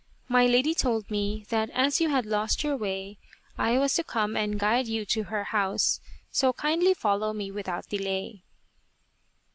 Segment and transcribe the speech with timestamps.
[0.37, 3.19] "My lady told me that as you had lost your way,
[3.55, 7.85] I was to come and guide you to her house, so kindly follow me without
[7.87, 8.41] delay."